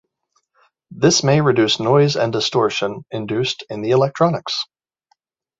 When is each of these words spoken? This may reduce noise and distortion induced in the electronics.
This 0.89 1.23
may 1.23 1.41
reduce 1.41 1.79
noise 1.79 2.15
and 2.15 2.33
distortion 2.33 3.05
induced 3.11 3.63
in 3.69 3.83
the 3.83 3.91
electronics. 3.91 4.65